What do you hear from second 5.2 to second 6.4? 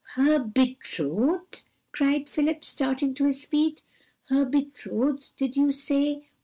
did you say?